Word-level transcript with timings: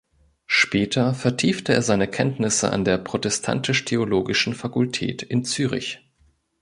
Später 0.47 1.13
vertiefte 1.13 1.73
er 1.75 1.83
seine 1.83 2.07
Kenntnisse 2.07 2.71
an 2.71 2.83
der 2.83 2.97
Protestantisch-Theologischen 2.97 4.55
Fakultät 4.55 5.21
in 5.21 5.45
Zürich. 5.45 6.01